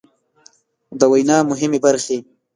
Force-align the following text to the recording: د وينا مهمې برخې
د 0.99 1.01
وينا 1.11 1.37
مهمې 1.49 1.79
برخې 1.85 2.17